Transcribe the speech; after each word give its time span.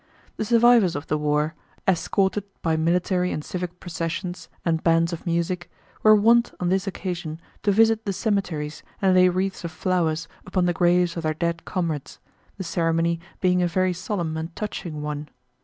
The 0.37 0.45
survivors 0.45 0.95
of 0.95 1.05
the 1.05 1.17
war, 1.19 1.53
escorted 1.87 2.43
by 2.63 2.75
military 2.75 3.31
and 3.31 3.45
civic 3.45 3.79
processions 3.79 4.49
and 4.65 4.83
bands 4.83 5.13
of 5.13 5.27
music, 5.27 5.69
were 6.01 6.15
wont 6.15 6.51
on 6.59 6.69
this 6.69 6.87
occasion 6.87 7.39
to 7.61 7.71
visit 7.71 8.05
the 8.07 8.11
cemeteries 8.11 8.81
and 8.99 9.13
lay 9.13 9.29
wreaths 9.29 9.63
of 9.63 9.69
flowers 9.69 10.27
upon 10.43 10.65
the 10.65 10.73
graves 10.73 11.17
of 11.17 11.21
their 11.21 11.35
dead 11.35 11.65
comrades, 11.65 12.17
the 12.57 12.63
ceremony 12.63 13.19
being 13.41 13.61
a 13.61 13.67
very 13.67 13.93
solemn 13.93 14.35
and 14.37 14.55
touching 14.55 15.03
one. 15.03 15.29